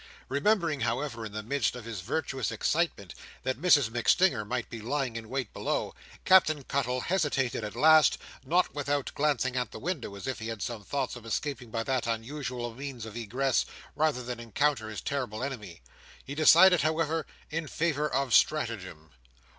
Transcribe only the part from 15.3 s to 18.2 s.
enemy. He decided, however, in favour